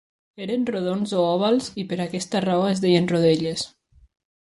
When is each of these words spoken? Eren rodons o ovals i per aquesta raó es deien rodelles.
Eren 0.45 0.63
rodons 0.69 1.13
o 1.17 1.19
ovals 1.35 1.69
i 1.83 1.87
per 1.93 2.01
aquesta 2.09 2.45
raó 2.49 2.67
es 2.73 2.85
deien 2.87 3.11
rodelles. 3.17 3.73